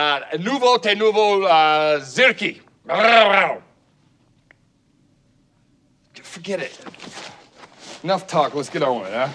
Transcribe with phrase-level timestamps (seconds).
[0.00, 2.60] uh, nouveau te nouveau uh, zirki.
[6.22, 6.78] Forget it.
[8.02, 8.54] Enough talk.
[8.54, 9.28] Let's get on with it, huh?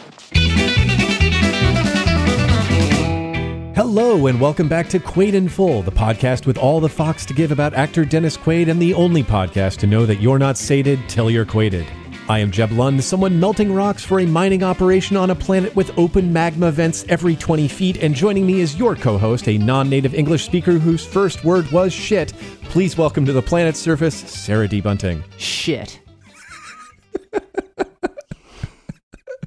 [3.76, 7.34] Hello, and welcome back to Quaid in Full, the podcast with all the Fox to
[7.34, 10.98] give about actor Dennis Quaid, and the only podcast to know that you're not sated
[11.10, 11.86] till you're quaided.
[12.28, 15.96] I am Jeb Lund, someone melting rocks for a mining operation on a planet with
[15.96, 19.92] open magma vents every 20 feet, and joining me is your co host, a non
[19.92, 22.34] native English speaker whose first word was shit.
[22.64, 24.82] Please welcome to the planet's surface, Sarah D.
[24.82, 25.24] Bunting.
[25.38, 26.00] Shit.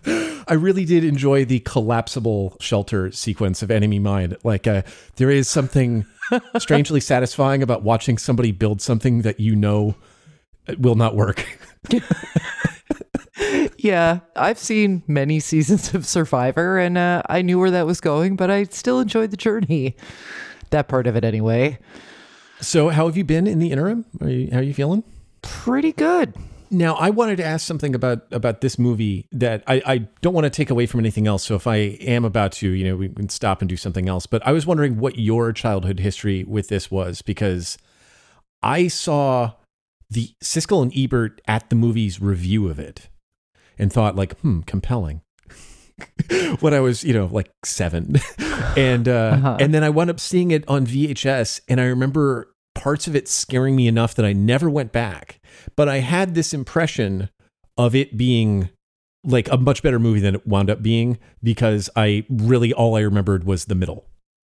[0.47, 4.37] I really did enjoy the collapsible shelter sequence of Enemy Mine.
[4.45, 4.83] Like, uh,
[5.17, 6.07] there is something
[6.59, 9.97] strangely satisfying about watching somebody build something that you know
[10.79, 11.45] will not work.
[13.79, 18.37] yeah, I've seen many seasons of Survivor, and uh, I knew where that was going,
[18.37, 19.97] but I still enjoyed the journey.
[20.71, 21.79] That part of it, anyway.
[22.61, 24.05] So, how have you been in the interim?
[24.21, 25.05] Are you, how are you feeling?
[25.43, 26.35] Pretty good.
[26.71, 30.45] Now, I wanted to ask something about about this movie that I, I don't want
[30.45, 31.45] to take away from anything else.
[31.45, 34.27] So, if I am about to, you know, we can stop and do something else.
[34.27, 37.79] But I was wondering what your childhood history with this was because
[38.63, 39.53] I saw
[40.11, 43.09] the Siskel and Ebert at the movies review of it
[43.79, 45.23] and thought like, hmm, compelling.
[46.61, 48.17] when I was, you know, like seven,
[48.77, 49.57] and uh, uh-huh.
[49.61, 53.27] and then I wound up seeing it on VHS, and I remember parts of it
[53.27, 55.41] scaring me enough that I never went back.
[55.75, 57.31] But I had this impression
[57.77, 58.71] of it being
[59.25, 63.01] like a much better movie than it wound up being because I really all I
[63.01, 64.07] remembered was the middle.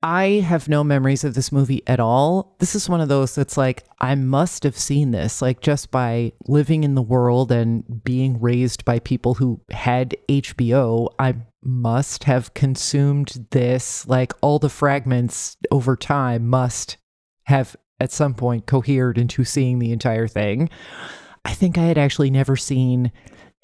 [0.04, 2.56] I have no memories of this movie at all.
[2.60, 6.34] This is one of those that's like, I must have seen this, like just by
[6.48, 11.10] living in the world and being raised by people who had HBO.
[11.20, 14.08] I must have consumed this.
[14.08, 16.98] Like all the fragments over time must
[17.44, 20.70] have at some point cohered into seeing the entire thing.
[21.46, 23.12] I think I had actually never seen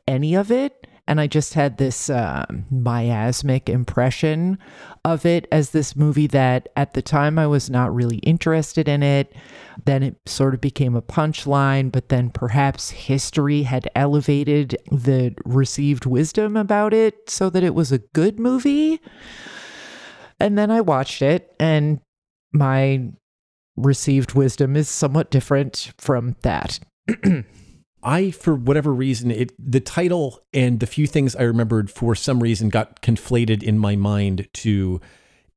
[0.08, 0.77] any of it
[1.08, 4.58] and I just had this uh, miasmic impression
[5.06, 9.02] of it as this movie that at the time I was not really interested in
[9.02, 9.34] it.
[9.86, 16.06] Then it sort of became a punchline, but then perhaps history had elevated the received
[16.06, 19.00] wisdom about it so that it was a good movie.
[20.40, 22.00] And then I watched it, and
[22.52, 23.10] my
[23.76, 26.80] received wisdom is somewhat different from that.
[28.08, 32.42] I, for whatever reason, it the title and the few things I remembered for some
[32.42, 35.02] reason got conflated in my mind to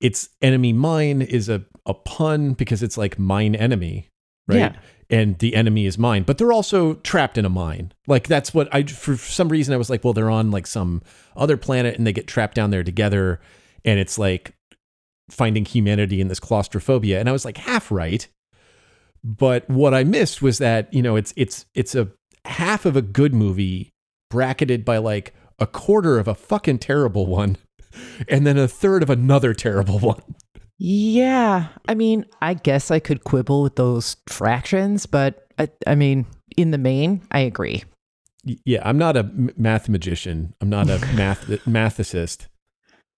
[0.00, 4.08] its enemy mine is a, a pun because it's like mine enemy,
[4.48, 4.58] right?
[4.58, 4.76] Yeah.
[5.08, 7.92] And the enemy is mine, but they're also trapped in a mine.
[8.08, 11.02] Like that's what I for some reason I was like, well, they're on like some
[11.36, 13.40] other planet and they get trapped down there together,
[13.84, 14.54] and it's like
[15.30, 17.20] finding humanity in this claustrophobia.
[17.20, 18.26] And I was like half right.
[19.22, 22.08] But what I missed was that, you know, it's it's it's a
[22.44, 23.90] half of a good movie
[24.30, 27.56] bracketed by like a quarter of a fucking terrible one
[28.28, 30.22] and then a third of another terrible one.
[30.78, 31.68] Yeah.
[31.88, 36.70] I mean, I guess I could quibble with those fractions, but I, I mean, in
[36.70, 37.84] the main, I agree.
[38.44, 39.24] Yeah, I'm not a
[39.56, 40.54] math magician.
[40.60, 42.46] I'm not a math mathicist.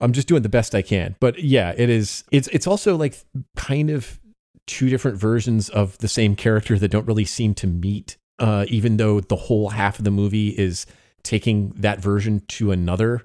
[0.00, 1.14] I'm just doing the best I can.
[1.20, 3.22] But yeah, it is it's it's also like
[3.54, 4.18] kind of
[4.66, 8.96] two different versions of the same character that don't really seem to meet uh, even
[8.96, 10.84] though the whole half of the movie is
[11.22, 13.24] taking that version to another.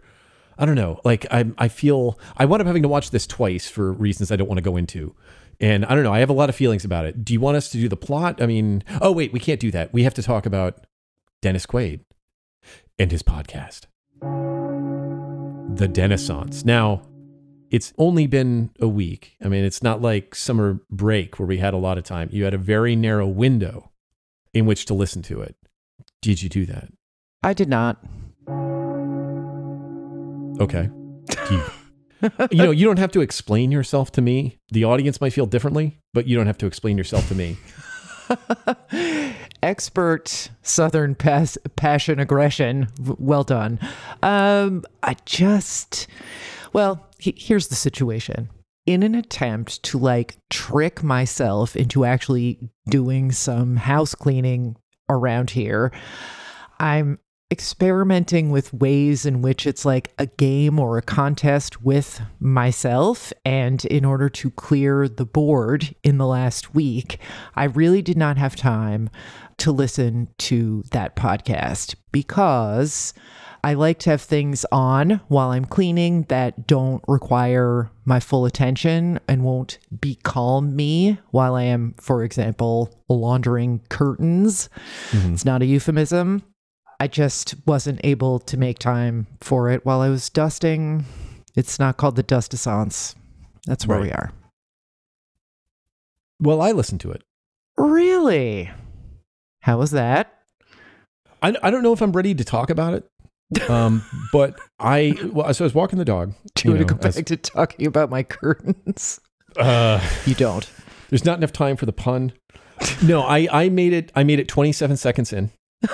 [0.60, 1.02] I don't know.
[1.04, 4.36] Like I, I feel I wound up having to watch this twice for reasons I
[4.36, 5.16] don't want to go into.
[5.60, 6.14] And I don't know.
[6.14, 7.26] I have a lot of feelings about it.
[7.26, 8.42] Do you want us to do the plot?
[8.42, 9.92] I mean, oh wait, we can't do that.
[9.92, 10.86] We have to talk about
[11.42, 12.02] Dennis Quaid
[13.00, 13.88] and his podcast,
[14.22, 16.64] The Dennissance.
[16.64, 17.02] Now,
[17.72, 19.36] it's only been a week.
[19.44, 22.30] I mean, it's not like summer break where we had a lot of time.
[22.32, 23.92] You had a very narrow window
[24.58, 25.56] in which to listen to it.
[26.22, 26.90] Did you do that?
[27.44, 27.98] I did not.
[30.60, 30.90] Okay.
[31.52, 31.64] You,
[32.50, 34.58] you know, you don't have to explain yourself to me.
[34.72, 37.58] The audience might feel differently, but you don't have to explain yourself to me.
[39.64, 42.88] Expert Southern pas- passion aggression.
[43.00, 43.80] Well done.
[44.24, 46.08] Um, I just,
[46.74, 48.50] well, he- here's the situation
[48.88, 54.78] in an attempt to like trick myself into actually doing some house cleaning
[55.10, 55.92] around here,
[56.80, 57.20] I'm
[57.52, 63.32] experimenting with ways in which it's like a game or a contest with myself.
[63.46, 67.20] And in order to clear the board in the last week,
[67.56, 69.10] I really did not have time
[69.58, 73.14] to listen to that podcast because
[73.68, 79.20] I like to have things on while I'm cleaning that don't require my full attention
[79.28, 84.70] and won't becalm me while I am, for example, laundering curtains.
[85.12, 85.34] Mm-hmm.
[85.34, 86.44] It's not a euphemism.
[87.02, 91.04] I just wasn't able to make time for it while I was dusting.
[91.54, 93.16] It's not called the Dustissance.
[93.66, 94.06] That's where Right.
[94.06, 94.32] we are.
[96.40, 97.22] Well, I listened to it.
[97.78, 98.72] Really?
[99.60, 100.34] How was that?
[101.42, 103.06] I, I don't know if I'm ready to talk about it.
[103.70, 104.04] Um,
[104.34, 106.34] but I well, so I was walking the dog.
[106.56, 109.20] Do you you want to know, go as- back to talking about my curtains?
[109.56, 110.70] Uh, You don't.
[111.10, 112.34] there's not enough time for the pun.
[113.02, 114.12] No, I I made it.
[114.16, 115.52] I made it 27 seconds in.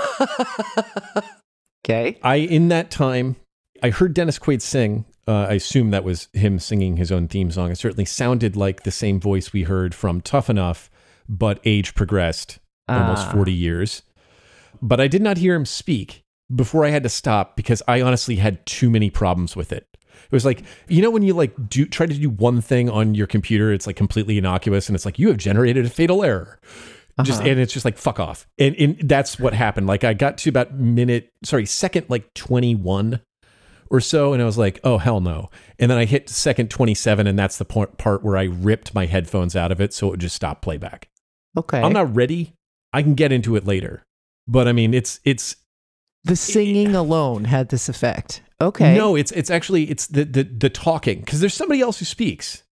[1.86, 2.18] Okay.
[2.24, 3.36] I in that time,
[3.82, 5.04] I heard Dennis Quaid sing.
[5.28, 7.72] Uh, I assume that was him singing his own theme song.
[7.72, 10.90] It certainly sounded like the same voice we heard from Tough Enough,
[11.28, 13.32] but age progressed almost Ah.
[13.34, 14.02] 40 years.
[14.82, 16.23] But I did not hear him speak
[16.54, 19.88] before I had to stop because I honestly had too many problems with it.
[20.26, 23.16] It was like, you know, when you like do try to do one thing on
[23.16, 26.60] your computer, it's like completely innocuous and it's like, you have generated a fatal error.
[27.24, 27.50] Just Uh-huh.
[27.50, 28.48] and it's just like fuck off.
[28.58, 29.86] And, and that's what happened.
[29.86, 33.22] Like I got to about minute, sorry, second like 21
[33.92, 35.52] or so, and I was like, oh hell no.
[35.78, 39.06] And then I hit second 27, and that's the point, part where I ripped my
[39.06, 41.10] headphones out of it so it would just stop playback.
[41.56, 41.80] Okay.
[41.80, 42.56] I'm not ready.
[42.92, 44.04] I can get into it later.
[44.48, 45.56] But I mean, it's it's
[46.24, 48.42] the singing alone had this effect.
[48.62, 48.96] Okay.
[48.96, 52.64] no, it's it's actually it's the the the talking because there's somebody else who speaks.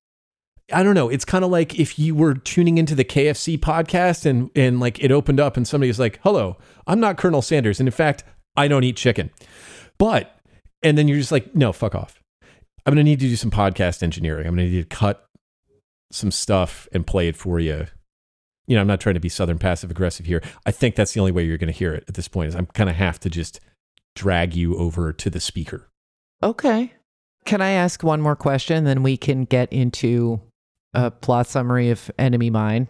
[0.74, 1.10] I don't know.
[1.10, 5.04] It's kind of like if you were tuning into the KFC podcast and and like
[5.04, 6.58] it opened up and somebody was like, "Hello,
[6.88, 8.24] I'm not Colonel Sanders, and in fact,
[8.56, 9.32] I don't eat chicken."
[9.98, 10.34] But
[10.82, 12.22] and then you're just like, "No, fuck off."
[12.86, 14.48] I'm gonna need to do some podcast engineering.
[14.48, 15.26] I'm gonna need to cut
[16.12, 17.88] some stuff and play it for you.
[18.72, 20.42] You know, I'm not trying to be Southern passive aggressive here.
[20.66, 22.48] I think that's the only way you're going to hear it at this point.
[22.48, 23.60] Is I'm kind of have to just
[24.16, 25.90] drag you over to the speaker.
[26.42, 26.94] Okay.
[27.44, 28.86] Can I ask one more question?
[28.86, 30.40] Then we can get into
[30.94, 32.88] a plot summary of Enemy Mine.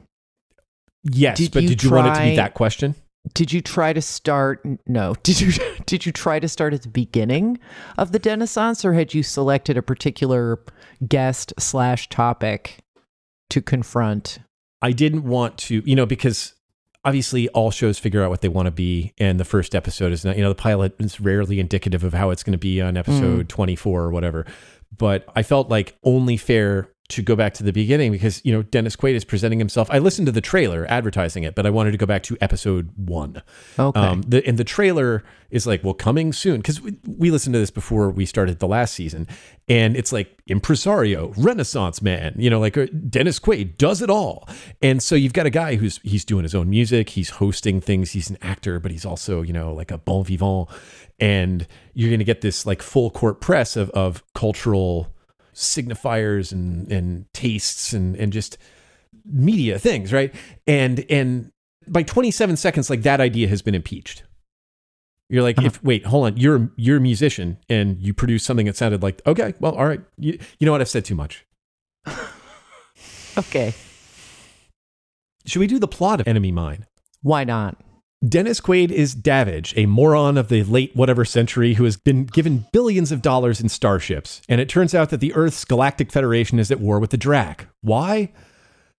[1.01, 2.93] Yes, Did but you did you want it to try- be that question?
[3.33, 4.63] Did you try to start?
[4.85, 5.15] No.
[5.23, 5.51] Did you
[5.87, 7.57] did you try to start at the beginning
[7.97, 10.59] of the Dennissance, or had you selected a particular
[11.07, 12.77] guest slash topic
[13.49, 14.37] to confront?
[14.81, 16.53] I didn't want to, you know, because
[17.03, 20.25] obviously all shows figure out what they want to be, and the first episode is
[20.25, 22.97] not, you know, the pilot is rarely indicative of how it's going to be on
[22.97, 23.49] episode mm.
[23.49, 24.45] 24 or whatever.
[24.95, 28.63] But I felt like only fair to go back to the beginning because, you know,
[28.63, 29.89] Dennis Quaid is presenting himself.
[29.91, 32.91] I listened to the trailer advertising it, but I wanted to go back to episode
[32.95, 33.41] one.
[33.77, 33.99] Okay.
[33.99, 36.57] Um, the, and the trailer is like, well, coming soon.
[36.57, 39.27] Because we, we listened to this before we started the last season.
[39.67, 44.47] And it's like impresario, renaissance man, you know, like uh, Dennis Quaid does it all.
[44.81, 48.11] And so you've got a guy who's, he's doing his own music, he's hosting things,
[48.11, 50.69] he's an actor, but he's also, you know, like a bon vivant.
[51.19, 55.13] And you're going to get this like full court press of, of cultural
[55.53, 58.57] signifiers and, and tastes and, and just
[59.25, 60.33] media things, right?
[60.67, 61.51] And, and,
[61.87, 64.23] by 27 seconds, like that idea has been impeached.
[65.29, 65.67] You're like, uh-huh.
[65.67, 69.21] if wait, hold on, you're you're a musician and you produce something that sounded like
[69.25, 70.81] okay, well, all right, you, you know what?
[70.81, 71.45] I've said too much.
[73.37, 73.73] okay.
[75.45, 76.85] Should we do the plot of Enemy Mine?
[77.21, 77.81] Why not?
[78.23, 82.67] Dennis Quaid is Davidge, a moron of the late whatever century who has been given
[82.71, 84.43] billions of dollars in starships.
[84.47, 87.65] And it turns out that the Earth's Galactic Federation is at war with the Drac.
[87.81, 88.31] Why?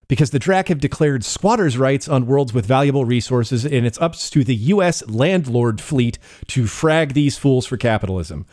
[0.08, 4.16] Because the Drac have declared squatters' rights on worlds with valuable resources, and it's up
[4.16, 5.08] to the U.S.
[5.08, 6.18] landlord fleet
[6.48, 8.44] to frag these fools for capitalism.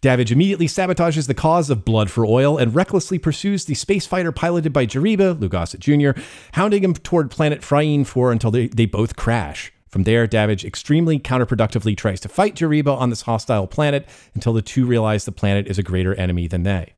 [0.00, 4.32] Davidge immediately sabotages the cause of Blood for Oil and recklessly pursues the space fighter
[4.32, 6.18] piloted by Jeriba, Lou Jr.,
[6.54, 9.74] hounding him toward planet Fyrine 4 until they, they both crash.
[9.96, 14.60] From there, Davidge extremely counterproductively tries to fight Jeriba on this hostile planet until the
[14.60, 16.92] two realize the planet is a greater enemy than they.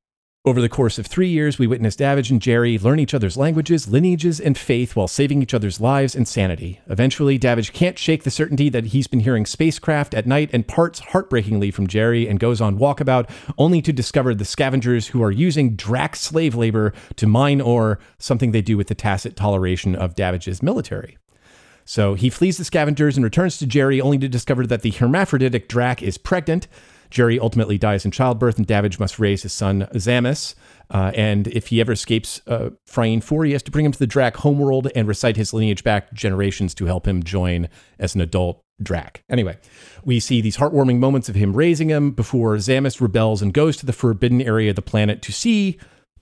[0.45, 3.87] Over the course of three years, we witness Davidge and Jerry learn each other's languages,
[3.87, 6.81] lineages, and faith while saving each other's lives and sanity.
[6.89, 10.99] Eventually, Davidge can't shake the certainty that he's been hearing spacecraft at night and parts
[10.99, 15.77] heartbreakingly from Jerry and goes on walkabout, only to discover the scavengers who are using
[15.77, 20.65] Drac slave labor to mine ore, something they do with the tacit toleration of Davidge's
[20.65, 21.17] military.
[21.89, 25.69] So he flees the scavengers and returns to Jerry, only to discover that the hermaphroditic
[25.69, 26.69] Drac is pregnant.
[27.09, 30.55] Jerry ultimately dies in childbirth, and Davidge must raise his son Zammis.
[30.91, 33.99] Uh, and if he ever escapes uh, Fyrine 4, he has to bring him to
[33.99, 38.21] the Drac homeworld and recite his lineage back generations to help him join as an
[38.21, 39.23] adult Drac.
[39.31, 39.57] Anyway,
[40.05, 43.87] we see these heartwarming moments of him raising him before Zammis rebels and goes to
[43.87, 45.79] the forbidden area of the planet to see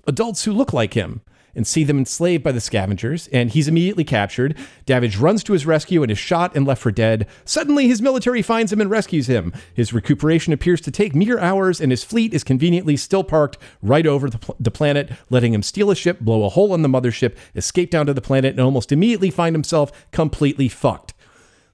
[0.06, 1.22] adults who look like him.
[1.56, 4.56] And see them enslaved by the scavengers, and he's immediately captured.
[4.84, 7.26] Davidge runs to his rescue and is shot and left for dead.
[7.44, 9.52] Suddenly, his military finds him and rescues him.
[9.74, 14.06] His recuperation appears to take mere hours, and his fleet is conveniently still parked right
[14.06, 16.88] over the, pl- the planet, letting him steal a ship, blow a hole in the
[16.88, 21.14] mothership, escape down to the planet, and almost immediately find himself completely fucked.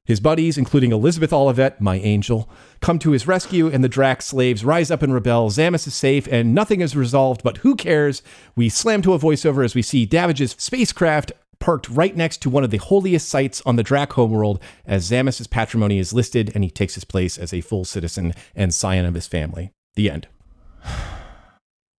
[0.04, 4.64] His buddies, including Elizabeth Olivet, my angel, come to his rescue, and the Dracs slaves
[4.64, 5.48] rise up and rebel.
[5.48, 8.20] Zammis is safe, and nothing is resolved, but who cares?
[8.56, 11.30] We slam to a voiceover as we see Davidge's spacecraft
[11.60, 15.46] parked right next to one of the holiest sites on the Drac homeworld as Zammis's
[15.46, 19.14] patrimony is listed, and he takes his place as a full citizen and scion of
[19.14, 19.70] his family.
[19.94, 20.26] The end.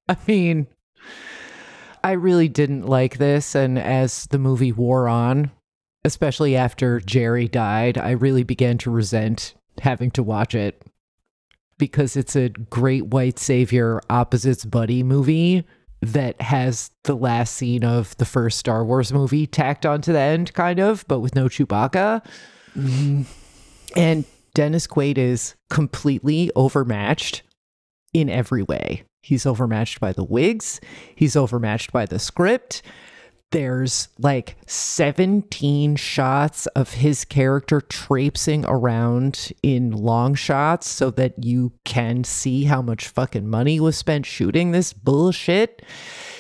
[0.09, 0.67] I mean,
[2.03, 3.55] I really didn't like this.
[3.55, 5.51] And as the movie wore on,
[6.05, 10.81] especially after Jerry died, I really began to resent having to watch it
[11.77, 15.65] because it's a great white savior opposites buddy movie
[16.01, 20.53] that has the last scene of the first Star Wars movie tacked onto the end,
[20.53, 22.23] kind of, but with no Chewbacca.
[23.95, 27.43] And Dennis Quaid is completely overmatched
[28.13, 29.03] in every way.
[29.21, 30.81] He's overmatched by the wigs,
[31.15, 32.81] he's overmatched by the script.
[33.53, 41.71] There's like 17 shots of his character traipsing around in long shots so that you
[41.85, 45.83] can see how much fucking money was spent shooting this bullshit.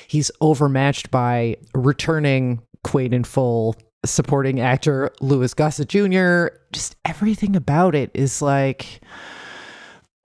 [0.07, 6.47] He's overmatched by returning Quaid in full supporting actor Louis Gossett Jr.
[6.71, 9.01] Just everything about it is like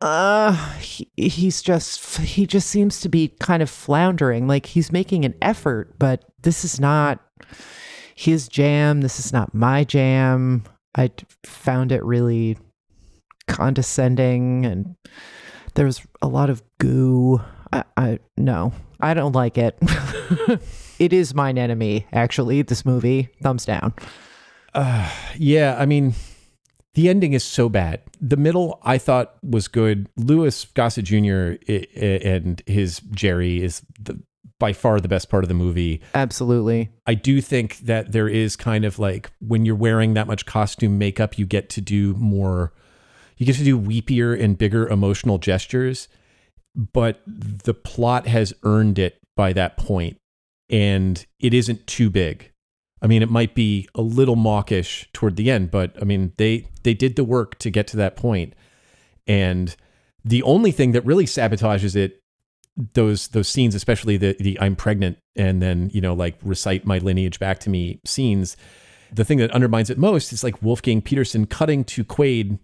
[0.00, 4.46] uh he, he's just he just seems to be kind of floundering.
[4.46, 7.20] Like he's making an effort but this is not
[8.14, 9.00] his jam.
[9.00, 10.64] This is not my jam.
[10.96, 11.10] I
[11.44, 12.58] found it really
[13.46, 14.94] condescending and
[15.74, 17.40] there's a lot of goo.
[17.72, 19.78] I i no i don't like it.
[20.98, 23.94] It is mine enemy actually this movie thumbs down.
[24.74, 26.14] Uh, Yeah, I mean,
[26.98, 28.02] the ending is so bad.
[28.20, 30.08] The middle I thought was good.
[30.16, 31.54] Louis Gossett Jr.
[31.96, 34.20] and his Jerry is the,
[34.58, 36.00] by far the best part of the movie.
[36.16, 40.44] absolutely I do think that there is kind of like when you're wearing that much
[40.44, 42.72] costume makeup, you get to do more,
[43.36, 46.08] you get to do weepier and bigger emotional gestures.
[46.74, 50.16] But the plot has earned it by that point,
[50.68, 52.50] and it isn't too big.
[53.00, 56.68] I mean, it might be a little mawkish toward the end, but I mean, they
[56.82, 58.54] they did the work to get to that point,
[59.26, 59.74] and
[60.24, 62.22] the only thing that really sabotages it
[62.94, 66.98] those those scenes, especially the the I'm pregnant and then you know like recite my
[66.98, 68.56] lineage back to me scenes.
[69.12, 72.58] The thing that undermines it most is like Wolfgang Petersen cutting to Quaid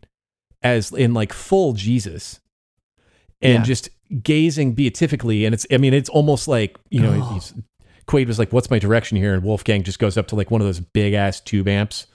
[0.62, 2.40] as in like full Jesus,
[3.40, 3.62] and Yeah.
[3.62, 3.88] just
[4.22, 7.34] gazing beatifically, and it's I mean it's almost like you know oh.
[7.34, 7.54] he's,
[8.06, 10.60] Quaid was like, "What's my direction here?" and Wolfgang just goes up to like one
[10.60, 12.06] of those big ass tube amps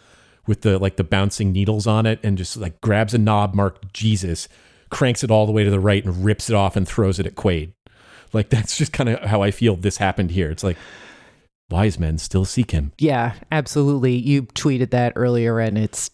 [0.48, 3.94] with the like the bouncing needles on it, and just like grabs a knob marked
[3.94, 4.48] Jesus,
[4.90, 7.26] cranks it all the way to the right, and rips it off and throws it
[7.26, 7.74] at Quaid.
[8.34, 10.50] Like that's just kind of how I feel this happened here.
[10.52, 10.78] It's like
[11.70, 12.92] wise men still seek him.
[12.98, 14.16] Yeah, absolutely.
[14.16, 16.10] You tweeted that earlier, and it's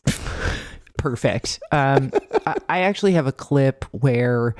[0.97, 1.61] perfect.
[1.71, 2.11] Um,
[2.67, 4.55] I, actually have a clip where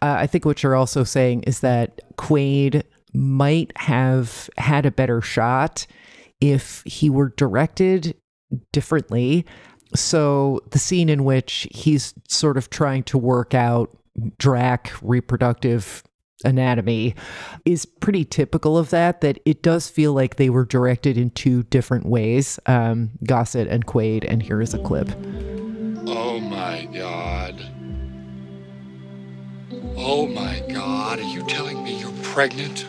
[0.00, 5.20] uh, I think what you're also saying is that Quaid might have had a better
[5.20, 5.86] shot
[6.40, 8.14] if he were directed
[8.72, 9.46] differently.
[9.94, 13.96] So the scene in which he's sort of trying to work out
[14.38, 16.02] Drac reproductive
[16.44, 17.14] anatomy
[17.64, 21.62] is pretty typical of that that it does feel like they were directed in two
[21.64, 25.08] different ways um gossett and quaid and here is a clip
[26.04, 27.64] Oh my god.
[29.96, 32.86] Oh my god, are you telling me you're pregnant?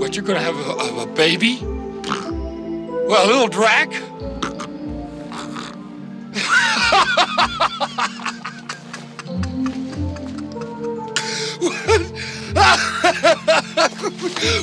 [0.00, 1.58] What, you're gonna have a, a baby?
[1.60, 3.92] Well, a little Drac?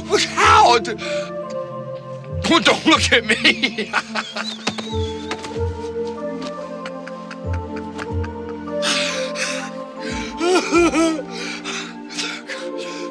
[0.08, 0.24] what?
[0.24, 0.80] How?
[0.80, 1.00] Don't
[2.88, 3.92] look at me!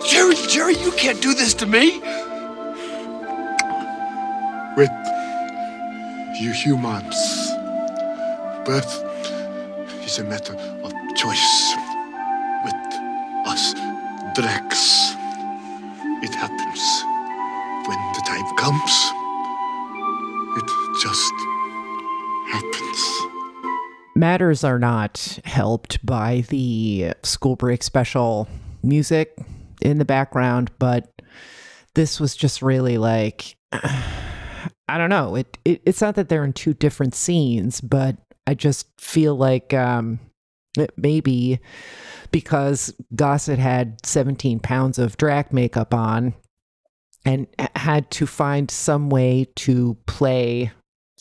[0.09, 2.02] Jerry, Jerry, you can't do this to me!
[6.40, 7.16] You humans.
[8.64, 9.05] Birth
[10.05, 11.75] is a matter of choice.
[12.64, 12.75] With
[13.47, 13.75] us
[14.35, 15.14] Drex,
[16.23, 16.83] it happens.
[17.88, 19.12] When the time comes,
[20.59, 20.69] it
[21.02, 21.33] just
[22.52, 23.00] happens.
[24.14, 28.49] matters are not helped by the school break special
[28.83, 29.37] music
[29.83, 31.11] in the background but
[31.95, 33.57] this was just really like
[34.88, 35.35] I don't know.
[35.35, 38.16] It, it it's not that they're in two different scenes, but
[38.47, 40.21] I just feel like um
[40.97, 41.59] maybe
[42.31, 46.35] because Gossett had 17 pounds of Drac makeup on
[47.25, 50.71] and had to find some way to play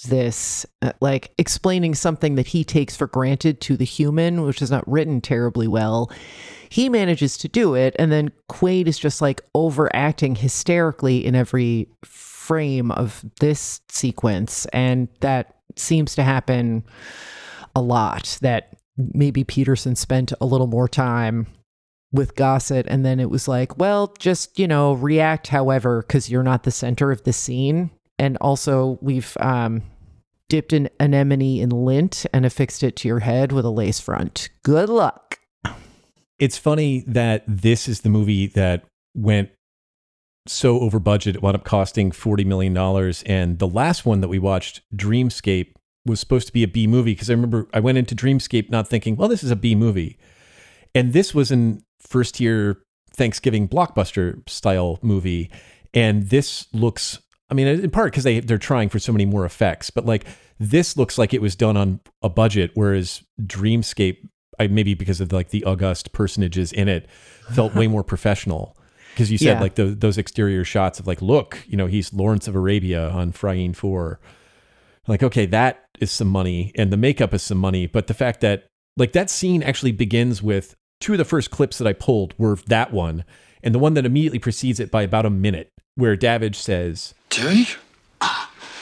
[0.07, 4.69] this uh, like explaining something that he takes for granted to the human which is
[4.69, 6.11] not written terribly well
[6.67, 11.87] he manages to do it and then quaid is just like overacting hysterically in every
[12.45, 16.83] frame of this sequence and that seems to happen
[17.75, 21.47] a lot that maybe petersen spent a little more time
[22.11, 26.43] with Gossett, and then it was like, well, just you know, react however, because you're
[26.43, 27.91] not the center of the scene.
[28.17, 29.83] And also, we've um,
[30.47, 34.49] dipped an anemone in lint and affixed it to your head with a lace front.
[34.63, 35.39] Good luck.
[36.39, 39.49] It's funny that this is the movie that went
[40.47, 42.77] so over budget, it wound up costing $40 million.
[43.25, 45.73] And the last one that we watched, Dreamscape,
[46.05, 48.87] was supposed to be a B movie because I remember I went into Dreamscape not
[48.87, 50.19] thinking, well, this is a B movie.
[50.93, 52.83] And this was an first year
[53.15, 55.49] Thanksgiving blockbuster style movie.
[55.93, 59.45] And this looks, I mean, in part because they, they're trying for so many more
[59.45, 60.25] effects, but like
[60.59, 64.17] this looks like it was done on a budget, whereas Dreamscape,
[64.59, 67.09] I, maybe because of like the august personages in it,
[67.49, 68.74] felt way more professional.
[69.15, 69.61] Because you said Yeah.
[69.61, 73.31] like the, those exterior shots of like, look, you know, he's Lawrence of Arabia on
[73.31, 74.19] Fyrine 4.
[75.07, 77.87] Like, okay, that is some money and the makeup is some money.
[77.87, 78.65] But the fact that
[78.97, 82.57] like that scene actually begins with two of the first clips that I pulled were
[82.67, 83.23] that one
[83.63, 87.67] and the one that immediately precedes it by about a minute where Davidge says, Jerry?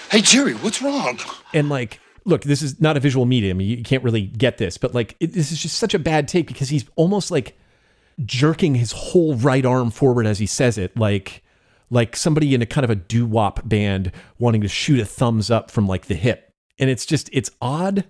[0.10, 1.20] Hey, Jerry, what's wrong?
[1.54, 3.60] and like, look, this is not a visual medium.
[3.62, 6.48] You can't really get this, but like, it, this is just such a bad take
[6.48, 7.58] because he's almost like
[8.24, 11.44] jerking his whole right arm forward as he says it, like,
[11.90, 15.52] like somebody in a kind of a doo wop band wanting to shoot a thumbs
[15.52, 16.52] up from like the hip.
[16.80, 18.06] And it's just, it's odd.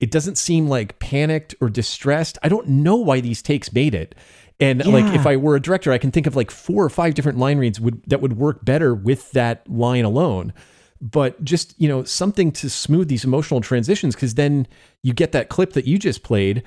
[0.00, 2.38] It doesn't seem like panicked or distressed.
[2.42, 4.14] I don't know why these takes made it.
[4.58, 7.12] And like, if I were a director, I can think of like four or five
[7.14, 10.54] different line reads would that would work better with that line alone
[11.00, 14.66] but just you know something to smooth these emotional transitions because then
[15.02, 16.62] you get that clip that you just played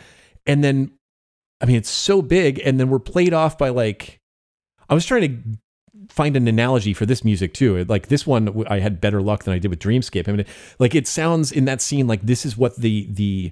[0.46, 0.92] and then
[1.62, 4.20] i mean it's so big and then we're played off by like
[4.90, 5.60] i was trying to
[6.14, 9.54] find an analogy for this music too like this one i had better luck than
[9.54, 10.46] i did with dreamscape i mean
[10.80, 13.52] like it sounds in that scene like this is what the the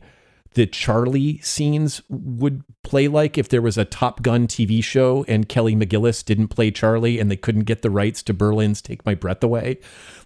[0.53, 5.47] the Charlie scenes would play like if there was a Top Gun TV show and
[5.47, 9.13] Kelly McGillis didn't play Charlie and they couldn't get the rights to Berlin's Take My
[9.13, 9.77] Breath Away.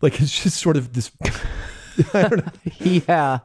[0.01, 1.11] Like it's just sort of this
[2.79, 3.39] yeah.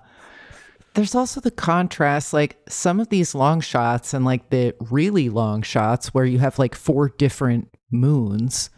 [0.96, 5.60] There's also the contrast, like some of these long shots and like the really long
[5.60, 8.70] shots where you have like four different moons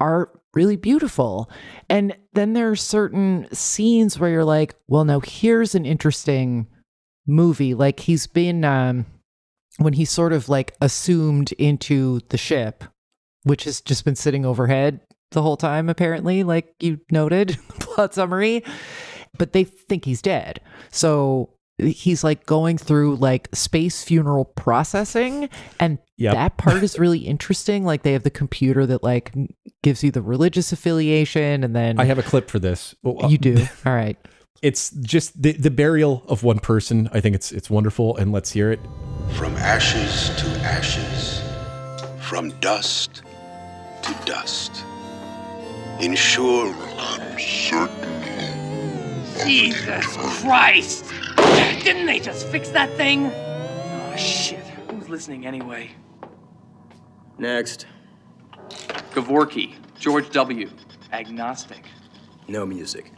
[0.00, 1.48] are really beautiful.
[1.88, 6.66] And then there are certain scenes where you're like, well, now here's an interesting
[7.24, 7.72] movie.
[7.72, 9.06] Like he's been, um,
[9.78, 12.82] when he's sort of like assumed into the ship,
[13.44, 18.64] which has just been sitting overhead the whole time, apparently, like you noted plot summary
[19.38, 20.60] but they think he's dead.
[20.90, 25.48] So he's like going through like space funeral processing
[25.80, 26.34] and Yep.
[26.34, 29.34] that part is really interesting like they have the computer that like
[29.82, 32.94] gives you the religious affiliation and then I have a clip for this.
[33.04, 34.16] Oh, uh, you do all right
[34.62, 37.08] It's just the the burial of one person.
[37.12, 38.78] I think it's it's wonderful and let's hear it.
[39.32, 41.42] From ashes to ashes,
[42.20, 43.22] from dust
[44.02, 44.84] to dust.
[46.00, 46.72] Ensure
[49.44, 51.04] Jesus Christ!
[51.82, 53.26] Didn't they just fix that thing?
[53.26, 54.64] Oh, shit.
[54.90, 55.90] Who's listening anyway?
[57.38, 57.86] Next.
[59.12, 60.70] Gavorky, George W.,
[61.12, 61.84] agnostic.
[62.48, 63.10] No music.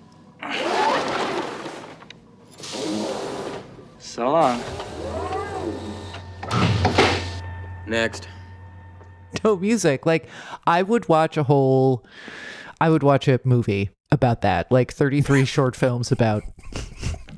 [3.99, 4.61] So long.
[7.87, 8.29] Next.
[9.45, 10.29] no music like
[10.67, 12.05] i would watch a whole
[12.81, 16.43] i would watch a movie about that like 33 short films about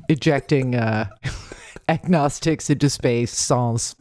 [0.07, 1.07] ejecting uh
[1.89, 3.95] agnostics into space sans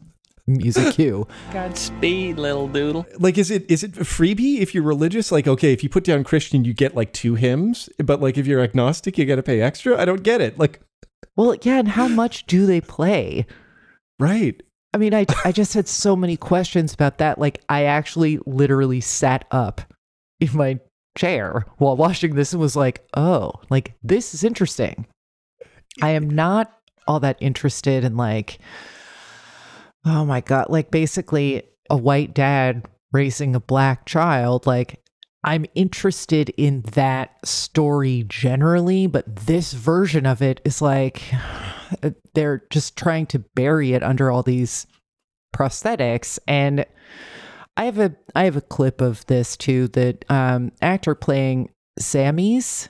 [0.46, 3.06] music cue Godspeed, little doodle.
[3.18, 5.30] Like is it is it a freebie if you're religious?
[5.30, 8.46] Like okay, if you put down Christian, you get like two hymns, but like if
[8.46, 10.00] you're agnostic, you got to pay extra.
[10.00, 10.58] I don't get it.
[10.58, 10.80] Like
[11.36, 13.46] well yeah and how much do they play
[14.18, 14.60] right.
[14.94, 17.38] I mean, I I just had so many questions about that.
[17.38, 19.82] Like, I actually literally sat up
[20.40, 20.80] in my
[21.18, 25.06] chair while watching this and was like, "Oh, like this is interesting."
[26.00, 26.72] I am not
[27.06, 28.58] all that interested in like,
[30.04, 34.66] oh my god, like basically a white dad raising a black child.
[34.66, 35.02] Like,
[35.42, 41.22] I'm interested in that story generally, but this version of it is like
[42.34, 44.86] they're just trying to bury it under all these
[45.54, 46.84] prosthetics and
[47.78, 52.88] I have a I have a clip of this too that um actor playing Zammis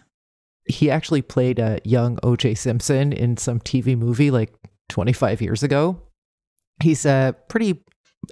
[0.68, 4.52] he actually played a young OJ Simpson in some TV movie like
[4.90, 6.00] 25 years ago.
[6.82, 7.82] He's a pretty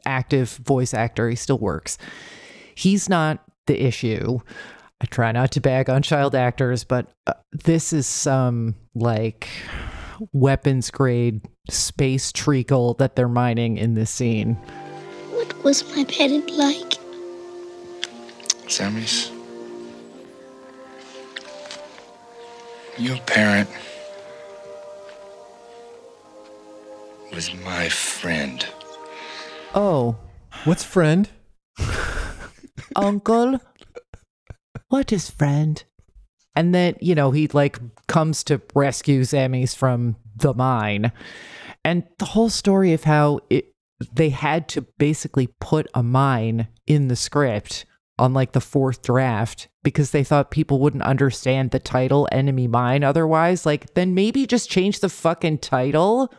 [0.05, 1.29] active voice actor.
[1.29, 1.99] He still works.
[2.75, 4.38] He's not the issue.
[5.01, 9.49] I try not to bag on child actors, but uh, this is some like
[10.33, 11.40] weapons grade
[11.71, 14.59] space treacle that they're mining in this scene.
[15.46, 16.98] What was my parent like?
[18.68, 19.30] Zammis.
[22.98, 23.68] Your parent
[27.32, 28.66] was my friend.
[29.74, 30.16] Oh,
[30.66, 31.28] What's friend?
[32.96, 33.61] uncle?
[34.88, 35.85] What is friend?
[36.56, 37.78] And then, you know, he like
[38.09, 41.12] comes to rescue Zammis from the mine.
[41.85, 43.76] And the whole story of how it
[44.12, 47.85] they had to basically put a mine in the script
[48.18, 53.04] on like the fourth draft because they thought people wouldn't understand the title enemy mine
[53.04, 56.30] otherwise like then maybe just change the fucking title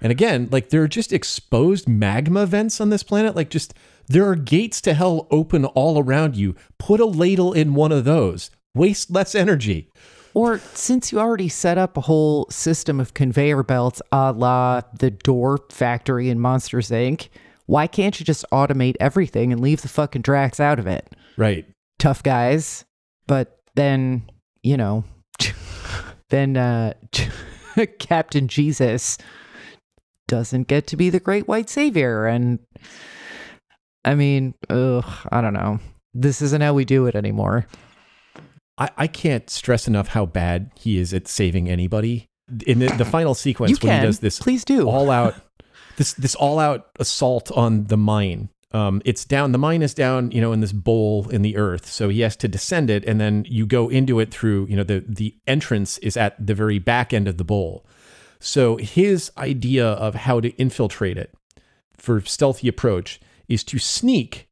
[0.00, 3.34] And again, like there are just exposed magma vents on this planet.
[3.34, 3.74] Like just
[4.08, 6.54] there are gates to hell open all around you.
[6.78, 8.50] Put a ladle in one of those.
[8.74, 9.90] Waste less energy.
[10.36, 15.10] Or since you already set up a whole system of conveyor belts a la the
[15.10, 17.28] door factory in Monsters Inc.,
[17.64, 21.10] why can't you just automate everything and leave the fucking Dracs out of it?
[21.38, 21.64] Right.
[21.98, 22.84] Tough guys.
[23.26, 24.30] But then,
[24.62, 25.04] you know,
[26.28, 26.92] then uh,
[27.98, 29.16] Captain Jesus
[30.28, 32.26] doesn't get to be the great white savior.
[32.26, 32.58] And
[34.04, 35.80] I mean, ugh, I don't know.
[36.12, 37.66] This isn't how we do it anymore.
[38.78, 42.28] I, I can't stress enough how bad he is at saving anybody.
[42.66, 44.00] In the, the final sequence You when can.
[44.02, 44.88] he does this Please do.
[44.88, 45.34] all out
[45.96, 48.50] this this all out assault on the mine.
[48.72, 49.52] Um, it's down.
[49.52, 51.86] The mine is down, you know, in this bowl in the earth.
[51.90, 54.84] So he has to descend it, and then you go into it through, you know,
[54.84, 57.86] the the entrance is at the very back end of the bowl.
[58.38, 61.34] So his idea of how to infiltrate it
[61.96, 64.48] for stealthy approach is to sneak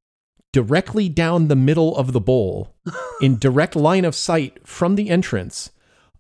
[0.55, 2.73] directly down the middle of the bowl
[3.21, 5.73] in direct line of sight from the entrance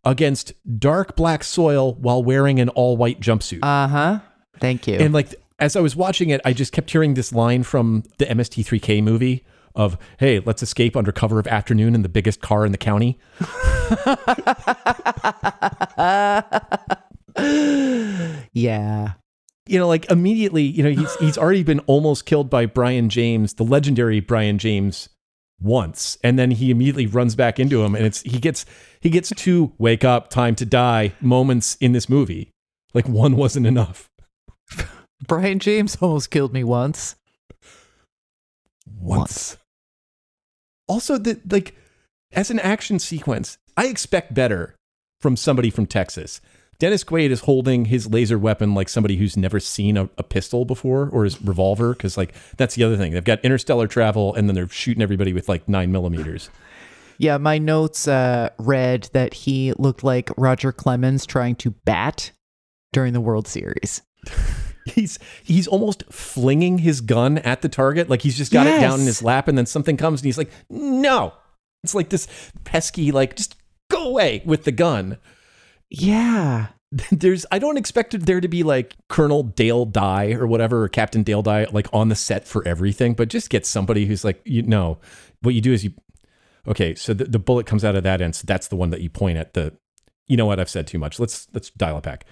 [0.05, 3.61] against dark black soil while wearing an all white jumpsuit.
[3.63, 4.19] Uh huh.
[4.59, 4.97] Thank you.
[4.97, 8.27] And like as I was watching it, I just kept hearing this line from the
[8.27, 9.45] MST3K movie
[9.77, 13.21] of, "Hey, let's escape under cover of afternoon in the biggest car in the county."
[18.53, 19.13] yeah.
[19.67, 23.55] You know, like immediately, you know, he's he's already been almost killed by Brion James,
[23.55, 25.09] the legendary Brion James
[25.61, 28.67] once, and then he immediately runs back into him and it's he gets
[29.01, 32.51] he gets two wake up, time to die moments in this movie.
[32.93, 34.09] Like one wasn't enough.
[35.27, 37.17] Brion James almost killed me once.
[38.99, 39.57] once.
[40.87, 41.75] Also, the like
[42.33, 44.75] as an action sequence, I expect better
[45.21, 46.41] from somebody from Texas.
[46.85, 50.67] Dennis Quaid is holding his laser weapon like somebody who's never seen a, a pistol
[50.67, 53.13] before or his revolver, because like that's the other thing.
[53.13, 56.51] They've got interstellar travel and then they're shooting everybody with like nine millimeters.
[57.17, 62.33] Yeah, my notes uh, read that he looked like Roger Clemens trying to bat
[62.93, 64.03] during the World Series.
[64.85, 69.01] He's he's almost flinging his gun at the target, like he's just got it down
[69.01, 71.33] in his lap, and then something comes and he's like, "No!"
[71.83, 72.29] It's like this
[72.65, 73.57] pesky, like just
[73.89, 75.17] go away with the gun.
[75.91, 76.69] Yeah.
[77.11, 81.23] there's I don't expect there to be like Colonel Dale Dye or whatever or Captain
[81.23, 84.63] Dale Dye like on the set for everything, but just get somebody who's like you
[84.63, 84.99] know
[85.41, 85.93] what you do is you
[86.67, 89.01] okay so the, the bullet comes out of that end so that's the one that
[89.01, 89.73] you point at the
[90.27, 92.25] you know what I've said too much let's let's dial it back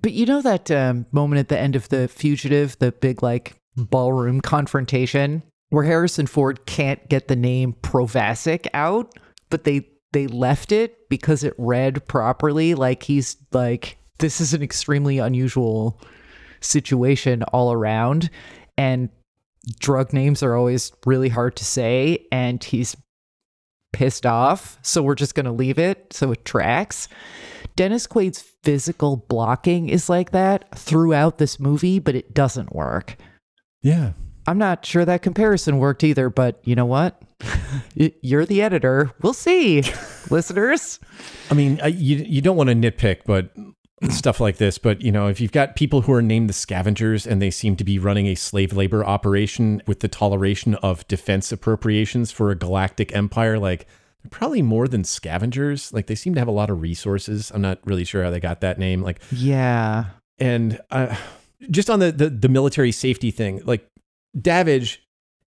[0.00, 3.60] But you know that um, moment at the end of The Fugitive, the big like
[3.76, 9.12] ballroom confrontation where Harrison Ford can't get the name Provasic out,
[9.50, 9.86] but they
[10.16, 12.74] they left it because it read properly.
[12.74, 16.00] Like he's like this is an extremely unusual
[16.60, 18.30] situation all around,
[18.78, 19.10] and
[19.78, 22.96] drug names are always really hard to say, and he's
[23.92, 27.08] pissed off, so we're just gonna leave it so it tracks.
[27.76, 33.18] Dennis Quaid's physical blocking is like that throughout this movie, but it doesn't work.
[33.82, 34.12] yeah
[34.46, 37.20] I'm not sure that comparison worked either, but you know what?
[37.94, 39.10] You're the editor.
[39.22, 39.82] We'll see,
[40.30, 41.00] listeners.
[41.50, 43.50] I mean I, you you don't want to nitpick but
[44.10, 44.78] stuff like this.
[44.78, 47.76] But you know, if you've got people who are named the scavengers and they seem
[47.76, 52.54] to be running a slave labor operation with the toleration of defense appropriations for a
[52.56, 53.86] galactic empire, like
[54.22, 55.92] they're probably more than scavengers.
[55.94, 57.50] Like they seem to have a lot of resources.
[57.54, 59.02] I'm not really sure how they got that name.
[59.02, 60.06] Like Yeah.
[60.38, 61.16] and uh,
[61.70, 63.88] just on the, the the military safety thing, like
[64.38, 64.98] Davidge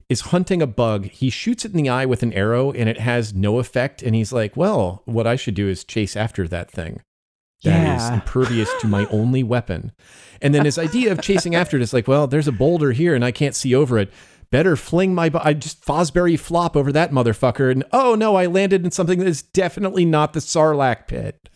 [0.09, 1.05] is hunting a bug.
[1.05, 4.01] He shoots it in the eye with an arrow, and it has no effect.
[4.01, 7.01] And he's like, "Well, what I should do is chase after that thing
[7.63, 8.13] that is Yeah.
[8.15, 9.91] impervious to my only weapon."
[10.41, 13.13] And then his idea of chasing after it is like, "Well, there's a boulder here,
[13.13, 14.11] and I can't see over it."
[14.51, 18.47] Better fling my, bu- I just Fosbury flop over that motherfucker, and oh no, I
[18.47, 21.49] landed in something that is definitely not the Sarlacc pit,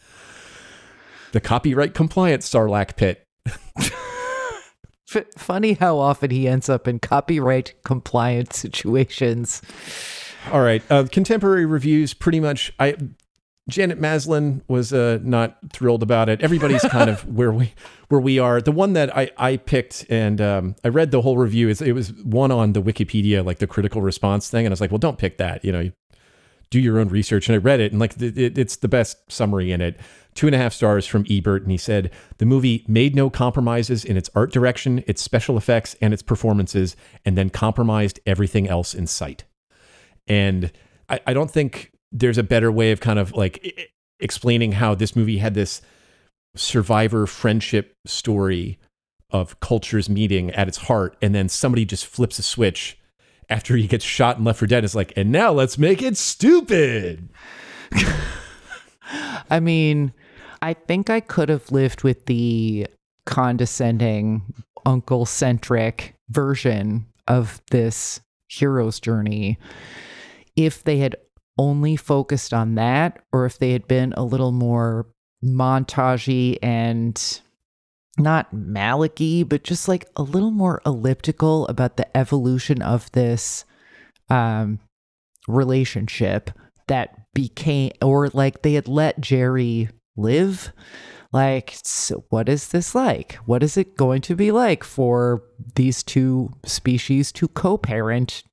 [1.31, 3.23] the copyright compliant Sarlacc pit.
[5.15, 9.61] F- funny how often he ends up in copyright compliant situations.
[10.51, 10.83] All right.
[10.89, 12.73] Uh, contemporary reviews, pretty much.
[12.79, 12.95] I
[13.69, 16.41] Janet Maslin was uh, not thrilled about it.
[16.41, 17.73] Everybody's kind of where we
[18.09, 18.61] where we are.
[18.61, 21.69] The one that I I picked and um, I read the whole review.
[21.69, 24.81] Is it was one on the Wikipedia, like the critical response thing, and I was
[24.81, 25.63] like, well, don't pick that.
[25.63, 25.91] You know,
[26.73, 27.47] do your own research.
[27.47, 29.99] And I read it, and like it, it- it's the best summary in it.
[30.33, 32.09] Two and a half stars from Ebert, and he said
[32.39, 36.95] the movie made no compromises in its art direction, its special effects, and its performances,
[37.23, 39.43] and then compromised everything else in sight.
[40.27, 40.71] And
[41.07, 45.15] I, I don't think there's a better way of kind of like explaining how this
[45.15, 45.81] movie had this
[46.55, 48.79] survivor friendship story
[49.29, 52.97] of cultures meeting at its heart, and then somebody just flips a switch
[53.49, 54.83] after he gets shot and left for dead.
[54.83, 57.29] It's like, and now let's make it stupid.
[59.49, 60.13] I mean,
[60.61, 62.87] I think I could have lived with the
[63.25, 64.41] condescending,
[64.85, 69.57] uncle centric version of this hero's journey
[70.55, 71.15] if they had
[71.57, 75.07] only focused on that, or if they had been a little more
[75.43, 77.41] montagey and
[78.17, 83.65] not malicky, but just like a little more elliptical about the evolution of this
[84.29, 84.79] um,
[85.47, 86.51] relationship
[86.87, 90.71] that became, or like they had let Jerry live.
[91.31, 93.35] Like, so what is this like?
[93.45, 95.41] What is it going to be like for
[95.75, 98.43] these two species to co parent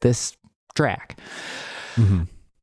[0.00, 0.36] this
[0.74, 1.20] Drac?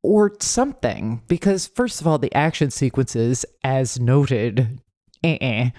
[0.02, 1.22] Or something.
[1.28, 4.80] Because, first of all, the action sequences, as noted,
[5.24, 5.70] eh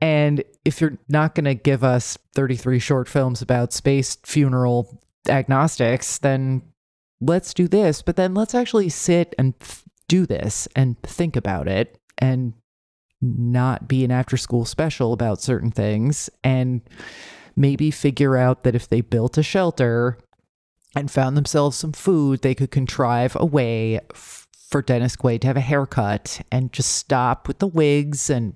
[0.00, 6.18] and if you're not going to give us 33 short films about space funeral agnostics,
[6.18, 6.62] then
[7.20, 8.02] let's do this.
[8.02, 9.54] But then let's actually sit and
[10.08, 12.52] do this and think about it and
[13.20, 16.82] not be an after school special about certain things and
[17.56, 20.18] maybe figure out that if they built a shelter
[20.94, 25.46] and found themselves some food, they could contrive a way f- for Dennis Quaid to
[25.46, 28.54] have a haircut and just stop with the wigs and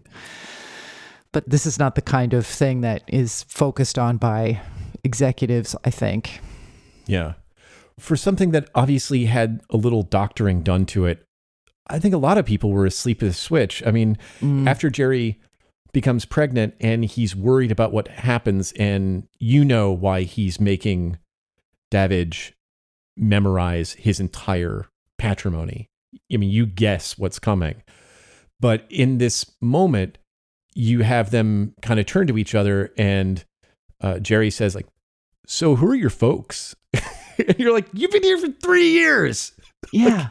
[1.33, 4.61] but this is not the kind of thing that is focused on by
[5.05, 6.41] executives, I think.
[7.07, 7.35] Yeah.
[7.99, 11.25] For something that obviously had a little doctoring done to it,
[11.88, 13.83] I think a lot of people were asleep at the switch.
[13.87, 14.69] I mean, mm.
[14.69, 15.41] after Jerry
[15.93, 21.19] becomes pregnant and he's worried about what happens, and you know why he's making
[21.91, 22.53] Davidge
[23.17, 24.87] memorize his entire
[25.17, 25.88] patrimony.
[26.33, 27.83] I mean, you guess what's coming.
[28.61, 30.19] But in this moment,
[30.79, 33.45] you have them kind of turn to each other, and
[34.01, 34.87] uh, Jerry says, like,
[35.47, 36.75] so who are your folks?
[36.95, 37.03] and
[37.59, 39.53] you're like, you've been here for three years.
[39.93, 40.29] Yeah.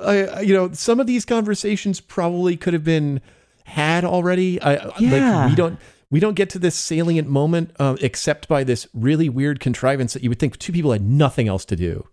[0.00, 3.20] I, I- you know, some of these conversations probably could have been
[3.64, 4.60] had already.
[4.60, 5.36] I, I- Yeah.
[5.42, 5.78] like we don't
[6.10, 10.22] we don't get to this salient moment uh, except by this really weird contrivance that
[10.22, 12.06] you would think two people had nothing else to do.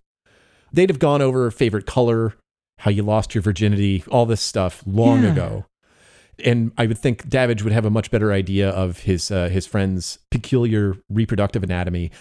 [0.73, 2.33] They'd have gone over favorite color,
[2.79, 5.31] how you lost your virginity, all this stuff long Yeah.
[5.31, 5.65] ago.
[6.43, 9.65] And I would think Davidge would have a much better idea of his uh, his
[9.65, 12.11] friend's peculiar reproductive anatomy,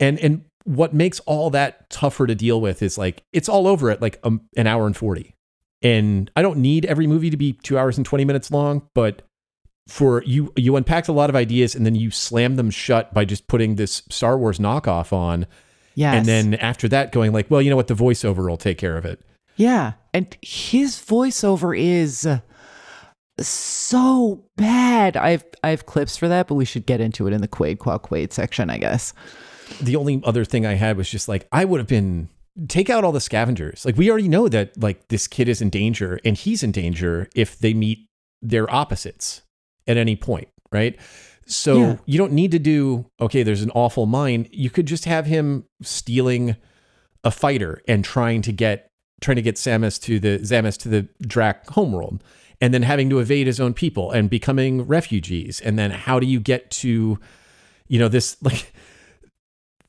[0.00, 3.90] and and what makes all that tougher to deal with is like it's all over
[3.90, 5.34] at like um, an hour and forty,
[5.82, 9.22] and I don't need every movie to be two hours and twenty minutes long, but
[9.86, 13.24] for you you unpacked a lot of ideas and then you slam them shut by
[13.26, 15.46] just putting this Star Wars knockoff on,
[15.94, 16.14] Yes.
[16.16, 18.96] and then after that going like, well, you know what, the voiceover will take care
[18.96, 19.20] of it.
[19.56, 22.26] Yeah, and his voiceover is
[23.40, 25.16] so bad.
[25.16, 27.78] I've I have clips for that, but we should get into it in the Quaid
[27.78, 29.12] Qua Quaid section, I guess.
[29.80, 32.28] the only other thing I had was just like I would have been
[32.68, 33.84] take out all the scavengers.
[33.84, 37.28] Like we already know that like this kid is in danger and he's in danger
[37.34, 38.06] if they meet
[38.42, 39.42] their opposites
[39.86, 40.98] at any point, right?
[41.46, 41.96] So Yeah.
[42.06, 44.48] you don't need to do okay, there's an awful mine.
[44.52, 46.56] You could just have him stealing
[47.24, 51.08] a fighter and trying to get trying to get Samus to the Zammis to the
[51.22, 52.22] Drac homeworld.
[52.60, 55.60] And then having to evade his own people and becoming refugees.
[55.60, 57.18] And then how do you get to,
[57.88, 58.72] you know, this like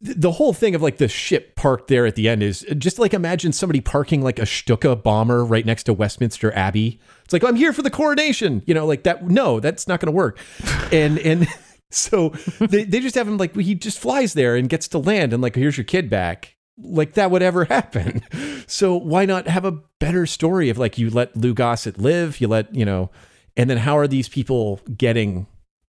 [0.02, 3.14] the whole thing of like the ship parked there at the end is just like
[3.14, 7.00] imagine somebody parking like a Stuka bomber right next to Westminster Abbey.
[7.24, 9.28] It's like I'm here for the coronation, you know, like that.
[9.28, 10.40] No, that's not going to work.
[10.92, 11.48] And and
[11.92, 15.34] so they they just have him like he just flies there and gets to land
[15.34, 16.55] and like here's your kid back.
[16.78, 18.22] Like that would ever happen.
[18.68, 22.48] So why not have a better story of like you let Lou Gossett live, you
[22.48, 23.12] let you know,
[23.56, 25.48] and then how are these people getting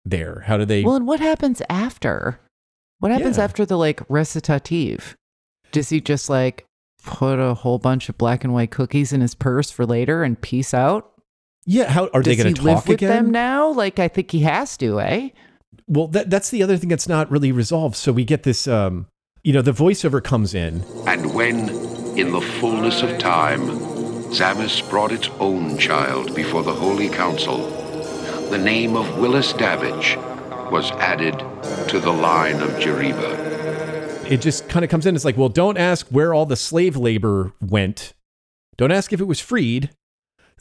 [0.05, 0.43] there?
[0.45, 0.83] How do they?
[0.83, 2.39] Well, and what happens after?
[2.99, 3.43] What happens Yeah.
[3.45, 5.15] after the like recitative?
[5.71, 6.65] Does he just like
[7.03, 10.39] put a whole bunch of black and white cookies in his purse for later and
[10.39, 11.09] peace out?
[11.65, 13.09] yeah, how are they going to live talk with again?
[13.09, 13.69] them now?
[13.69, 15.29] Like I think he has to, eh?
[15.87, 17.95] Well, that, that's the other thing that's not really resolved.
[17.95, 19.07] So we get this, um,
[19.43, 20.83] you know, the voiceover comes in.
[21.05, 21.69] And when,
[22.17, 23.61] in the fullness of time,
[24.31, 27.57] Zammis brought its own child before the Holy Council,
[28.49, 30.15] the name of Willis Davidge
[30.71, 31.37] was added
[31.89, 34.31] to the line of Jeriba.
[34.31, 35.13] It just kind of comes in.
[35.13, 38.13] It's like, well, don't ask where all the slave labor went.
[38.77, 39.89] Don't ask if it was freed.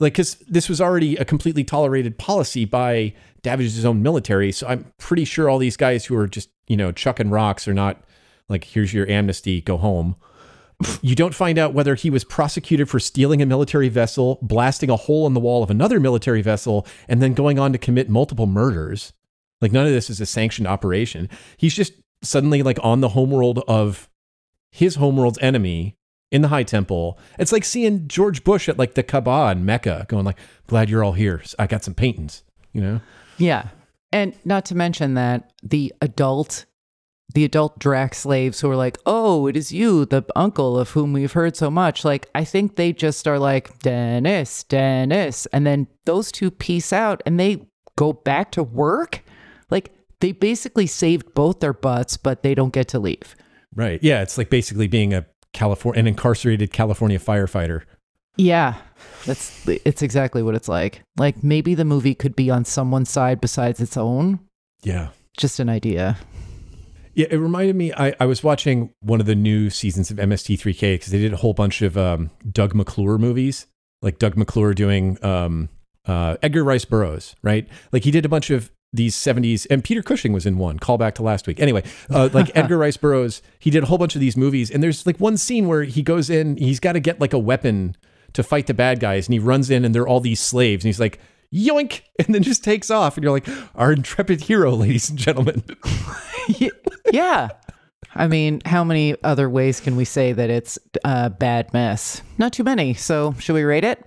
[0.01, 4.51] Like, because this was already a completely tolerated policy by Davidge's own military.
[4.51, 7.75] So I'm pretty sure all these guys who are just, you know, chucking rocks are
[7.75, 8.03] not
[8.49, 10.17] like, here's your amnesty, go home.
[11.01, 14.97] You don't find out whether he was prosecuted for stealing a military vessel, blasting a
[14.97, 18.47] hole in the wall of another military vessel, and then going on to commit multiple
[18.47, 19.13] murders.
[19.61, 21.29] Like none of this is a sanctioned operation.
[21.57, 24.09] He's just suddenly like on the homeworld of
[24.71, 25.97] his homeworld's enemy
[26.33, 27.19] in the High Temple.
[27.39, 31.05] It's like seeing George Bush at like the Kaaba in Mecca, going like, "Glad you're
[31.05, 31.43] all here.
[31.59, 33.01] I got some paintings." You know?
[33.39, 33.69] Yeah.
[34.13, 36.65] And not to mention that the adult
[37.35, 41.13] the adult Drac slaves who are like, "Oh, it is you, the uncle of whom
[41.13, 45.89] we've heard so much." Like, I think they just are like, "Dennis, Dennis," and then
[46.05, 49.23] those two peace out and they go back to work.
[49.71, 53.35] Like, they basically saved both their butts, but they don't get to leave.
[53.75, 54.03] Right.
[54.03, 54.23] Yeah.
[54.23, 57.83] It's like basically being a California, an incarcerated California firefighter.
[58.37, 58.77] Yeah,
[59.27, 61.03] that's it's exactly what it's like.
[61.19, 64.41] Like maybe the movie could be on someone's side besides its own.
[64.83, 65.09] Yeah.
[65.37, 66.17] Just an idea.
[67.15, 67.93] Yeah, it reminded me.
[67.93, 71.37] I, I was watching one of the new seasons of MST3K because they did a
[71.37, 73.67] whole bunch of um, Doug McClure movies,
[74.01, 75.69] like Doug McClure doing um,
[76.07, 77.69] uh, Edgar Rice Burroughs, right?
[77.93, 80.79] Like he did a bunch of these 70s, and Peter Cushing was in one.
[80.79, 81.61] Call back to last week.
[81.61, 84.83] Anyway, uh, like Edgar Rice Burroughs, he did a whole bunch of these movies, and
[84.83, 87.97] there's like one scene where he goes in, he's got to get like a weapon
[88.33, 90.89] to fight the bad guys, and he runs in, and they're all these slaves, and
[90.89, 91.19] he's like.
[91.53, 92.03] Yoink!
[92.19, 95.63] And then just takes off, and you're like, our intrepid hero, ladies and gentlemen.
[97.13, 97.49] yeah.
[98.15, 102.23] I mean, how many other ways can we say that it's a bad mess?
[102.39, 102.95] Not too many.
[102.95, 104.03] So, should we rate it?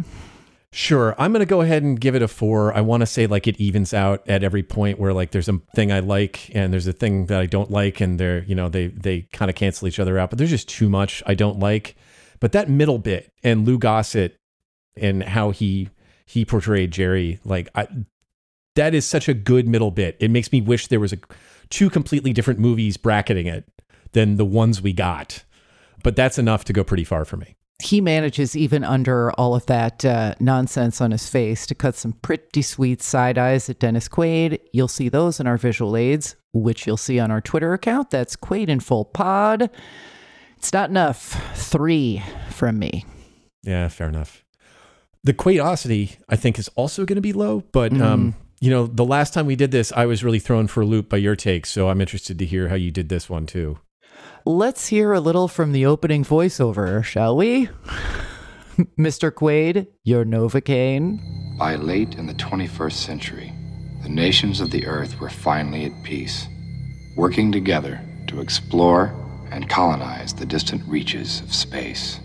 [0.75, 1.15] Sure.
[1.17, 2.73] I'm going to go ahead and give it a four.
[2.75, 5.61] I want to say like it evens out at every point where like there's a
[5.73, 8.67] thing I like and there's a thing that I don't like and they're, you know,
[8.67, 11.59] they, they kind of cancel each other out, but there's just too much I don't
[11.59, 11.95] like.
[12.41, 14.35] But that middle bit and Lou Gossett
[14.97, 15.89] and how he,
[16.25, 17.87] he portrayed Jerry, like I,
[18.75, 20.17] that is such a good middle bit.
[20.19, 21.19] It makes me wish there was a
[21.69, 23.65] two completely different movies bracketing it
[24.11, 25.43] than the ones we got.
[26.03, 27.55] But that's enough to go pretty far for me.
[27.83, 32.13] He manages, even under all of that uh, nonsense on his face, to cut some
[32.13, 34.59] pretty sweet side eyes at Dennis Quaid.
[34.71, 38.11] You'll see those in our visual aids, which you'll see on our Twitter account.
[38.11, 39.69] That's Quaid in Full Pod.
[40.57, 41.37] It's not enough.
[41.55, 43.03] Three from me.
[43.63, 44.44] Yeah, fair enough.
[45.25, 49.03] The Quaidosity, I think, is also going to be low, but um, you know, the
[49.03, 51.65] last time we did this, I was really thrown for a loop by your take,
[51.65, 53.79] so I'm interested to hear how you did this one too.
[54.45, 57.69] Let's hear a little from the opening voiceover, shall we?
[58.99, 59.31] Mr.
[59.31, 61.57] Quaid, your Novocaine.
[61.57, 63.51] By late in the 21st century,
[64.03, 66.45] the nations of the earth were finally at peace,
[67.15, 69.11] working together to explore
[69.49, 72.19] and colonize the distant reaches of space.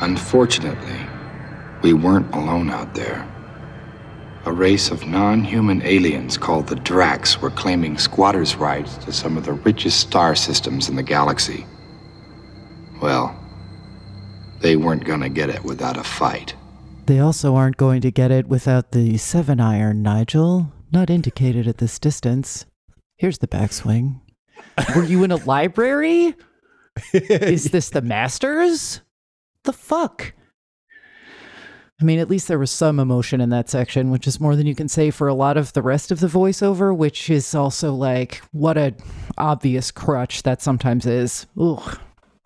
[0.00, 0.98] Unfortunately,
[1.82, 3.26] we weren't alone out there.
[4.44, 9.36] A race of non human aliens called the Dracs were claiming squatters' rights to some
[9.36, 11.66] of the richest star systems in the galaxy.
[13.02, 13.38] Well,
[14.60, 16.54] they weren't gonna get it without a fight.
[17.06, 20.72] They also aren't going to get it without the seven iron, Nigel.
[20.92, 22.66] Not indicated at this distance.
[23.16, 24.20] Here's the backswing.
[24.94, 26.34] Were you in a library?
[27.12, 29.00] Is this the Masters?
[29.64, 30.32] The fuck?
[32.00, 34.66] I mean, at least there was some emotion in that section, which is more than
[34.68, 37.92] you can say for a lot of the rest of the voiceover, which is also
[37.92, 38.94] like what a
[39.36, 41.46] obvious crutch that sometimes is.
[41.60, 41.98] Ugh.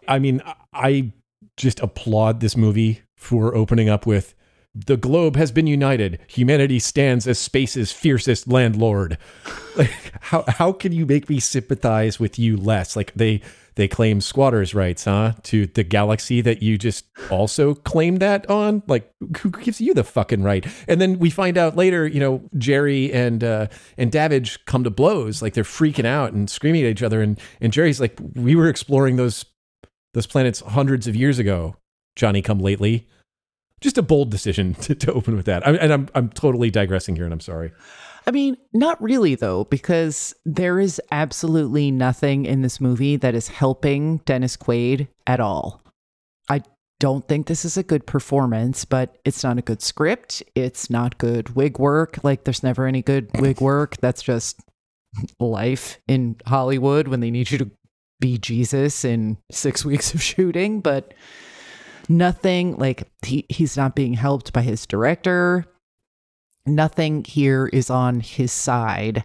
[0.09, 0.41] I mean,
[0.73, 1.13] I
[1.59, 4.35] just applaud this movie for opening up with
[4.75, 6.19] the globe has been united.
[6.29, 9.19] Humanity stands as space's fiercest landlord.
[9.75, 12.95] Like how how can you make me sympathize with you less?
[12.95, 13.41] Like they
[13.75, 15.33] they claim squatters' rights, huh?
[15.45, 18.83] To the galaxy that you just also claim that on?
[18.87, 20.67] Like who gives you the fucking right?
[20.89, 24.91] And then we find out later, you know, Jerry and uh and Davidge come to
[24.91, 28.55] blows, like they're freaking out and screaming at each other and and Jerry's like we
[28.57, 29.45] were exploring those
[30.15, 31.77] those planets hundreds of years ago.
[32.17, 33.09] Johnny come lately.
[33.81, 35.67] Just a bold decision to, to open with that.
[35.67, 37.73] I, and I'm I'm totally digressing here, and I'm sorry.
[38.27, 43.49] I mean, not really though, because there is absolutely nothing in this movie that is
[43.49, 45.83] helping Dennis Quaid at all.
[46.49, 46.63] I
[47.01, 50.43] don't think this is a good performance, but it's not a good script.
[50.55, 52.23] It's not good wig work.
[52.23, 53.97] Like, there's never any good wig work.
[53.97, 54.61] That's just
[55.41, 57.71] life in Hollywood when they need you to
[58.21, 60.81] be Jesus in six weeks of shooting.
[60.81, 61.13] But
[62.09, 65.67] nothing like he, he's not being helped by his director
[66.67, 69.25] nothing here is on his side.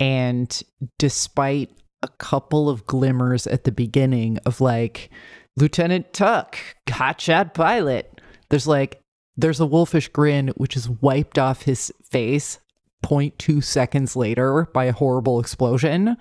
[0.00, 0.62] And
[0.98, 1.70] despite
[2.02, 5.10] a couple of glimmers at the beginning of like,
[5.56, 6.58] Lieutenant Tuck,
[6.88, 9.00] hotshot pilot, there's like,
[9.36, 12.58] there's a wolfish grin which is wiped off his face
[13.04, 16.16] 0.2 seconds later by a horrible explosion.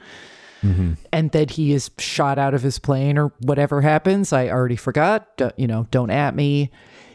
[0.62, 0.93] Mm-hmm.
[1.12, 4.32] And then he is shot out of his plane or whatever happens.
[4.32, 5.28] I already forgot.
[5.57, 6.70] you know, don't at me.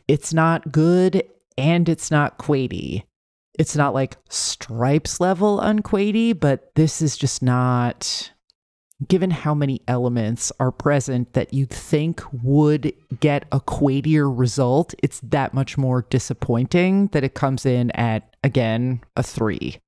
[0.08, 1.22] It's not good
[1.56, 3.04] and it's not Quaidy
[3.58, 8.30] it's not like stripes level unquady, but this is just not
[9.08, 15.20] given how many elements are present that you'd think would get a Quaidier result, it's
[15.20, 19.78] that much more disappointing that it comes in at again a three.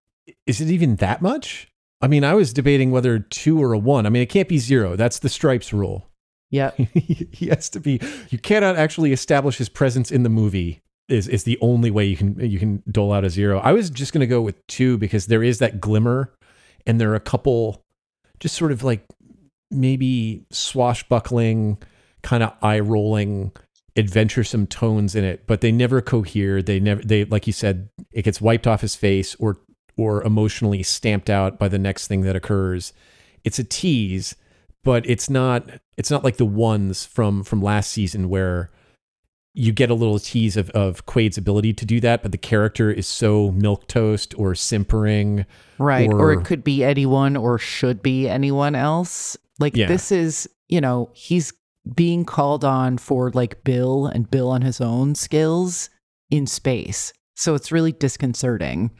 [0.46, 1.68] Is it even that much?
[2.00, 4.06] I mean, I was debating whether two or a one.
[4.06, 4.94] I mean, it can't be zero.
[4.94, 6.06] That's the stripes rule.
[6.50, 6.70] Yeah.
[6.76, 8.00] he has to be
[8.30, 12.16] you cannot actually establish his presence in the movie is is the only way you
[12.16, 13.58] can you can dole out a zero.
[13.60, 16.32] I was just to go with two because there is that glimmer,
[16.86, 17.82] and there are a couple,
[18.40, 19.04] just sort of like
[19.70, 21.78] maybe swashbuckling,
[22.22, 23.52] kind of eye rolling,
[23.96, 26.62] adventuresome tones in it, but they never cohere.
[26.62, 29.58] They never they like you said, it gets wiped off his face or
[29.96, 32.92] or emotionally stamped out by the next thing that occurs.
[33.44, 34.36] It's a tease,
[34.84, 38.70] but it's not it's not like the ones from from last season where
[39.58, 42.92] you get a little tease of, of Quaid's ability to do that, but the character
[42.92, 45.44] is so milk toast or simpering.
[45.78, 46.08] Right.
[46.08, 49.36] Or, or it could be anyone or should be anyone else.
[49.58, 49.88] Like yeah.
[49.88, 51.52] this is, you know, he's
[51.92, 55.90] being called on for like Bill and Bill on his own skills
[56.30, 57.12] in space.
[57.34, 58.92] So it's really disconcerting.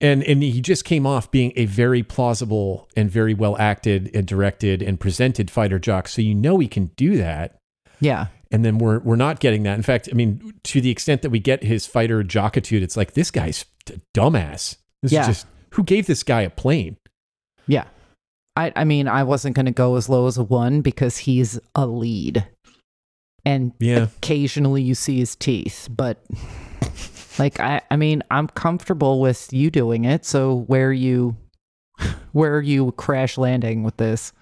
[0.00, 4.28] And and he just came off being a very plausible and very well acted and
[4.28, 6.06] directed and presented fighter jock.
[6.06, 7.58] So you know he can do that.
[7.98, 9.74] Yeah and then we're we're not getting that.
[9.74, 13.12] In fact, I mean, to the extent that we get his fighter jockitude, it's like
[13.12, 14.76] this guy's a dumbass.
[15.02, 15.22] This yeah.
[15.22, 16.96] is just who gave this guy a plane?
[17.66, 17.84] Yeah.
[18.56, 21.60] I I mean, I wasn't going to go as low as a 1 because he's
[21.74, 22.46] a lead.
[23.44, 24.08] And yeah.
[24.16, 26.24] occasionally you see his teeth, but
[27.38, 31.36] like I I mean, I'm comfortable with you doing it, so where you
[32.32, 34.32] where are you crash landing with this?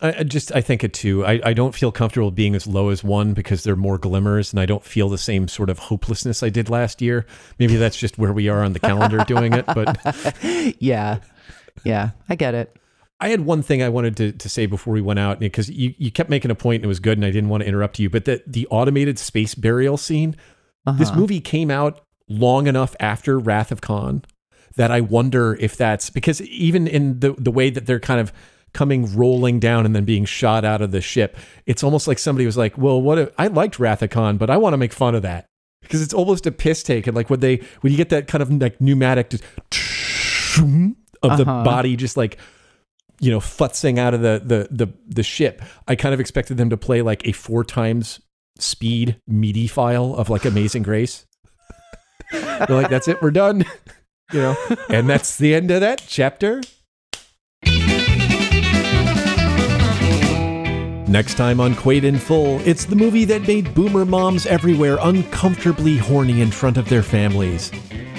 [0.00, 1.24] I, just I think a two.
[1.24, 4.52] I, I don't feel comfortable being as low as one because there are more glimmers,
[4.52, 7.26] and I don't feel the same sort of hopelessness I did last year.
[7.58, 9.66] Maybe that's just where we are on the calendar doing it.
[9.66, 10.34] But
[10.80, 11.20] yeah,
[11.84, 12.76] yeah, I get it.
[13.20, 15.94] I had one thing I wanted to, to say before we went out because you,
[15.96, 17.98] you kept making a point and it was good, and I didn't want to interrupt
[17.98, 18.10] you.
[18.10, 20.36] But that the automated space burial scene,
[20.86, 20.98] uh-huh.
[20.98, 24.24] this movie came out long enough after Wrath of Khan
[24.76, 28.32] that I wonder if that's because even in the the way that they're kind of
[28.74, 31.36] coming rolling down and then being shot out of the ship.
[31.64, 33.18] It's almost like somebody was like, "Well, what?
[33.18, 35.48] If, I liked Wrath of Khan, but I want to make fun of that."
[35.80, 38.42] Because it's almost a piss take, and like when they when you get that kind
[38.42, 39.44] of like pneumatic just,
[40.58, 41.64] of the uh-huh.
[41.64, 42.38] body just like
[43.20, 46.70] you know futzing out of the, the the the ship, I kind of expected them
[46.70, 48.20] to play like a four times
[48.58, 51.26] speed MIDI file of like Amazing Grace.
[52.32, 53.64] They're like, "That's it, we're done,"
[54.32, 54.56] you know,
[54.88, 56.62] and that's the end of that chapter.
[61.14, 65.96] Next time on Quaid in Full, it's the movie that made boomer moms everywhere uncomfortably
[65.96, 67.70] horny in front of their families.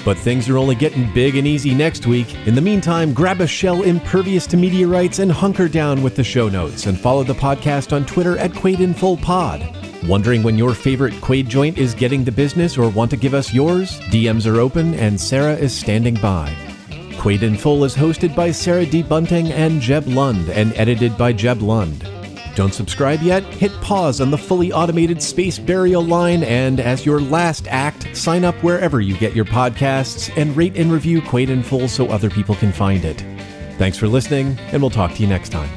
[0.02, 2.34] But things are only getting big and easy next week.
[2.46, 6.48] In the meantime, grab a shell impervious to meteorites and hunker down with the show
[6.48, 9.76] notes and follow the podcast on Twitter at Quaid in Full Pod.
[10.08, 13.52] Wondering when your favorite Quaid joint is getting the business or want to give us
[13.52, 14.00] yours?
[14.08, 16.50] DMs are open and Sarah is standing by.
[17.18, 19.02] Quaid in Full is hosted by Sarah D.
[19.02, 22.15] Bunting and Jeb Lund and edited by Jeb Lund.
[22.56, 23.44] Don't subscribe yet?
[23.44, 28.44] Hit pause on the fully automated space burial line, and as your last act, sign
[28.44, 32.30] up wherever you get your podcasts and rate and review Quaid in Full so other
[32.30, 33.22] people can find it.
[33.76, 35.68] Thanks for listening, and we'll talk to you next time.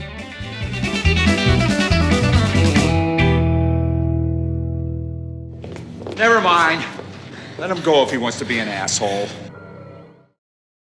[6.15, 6.85] Never mind.
[7.57, 9.27] Let him go if he wants to be an asshole.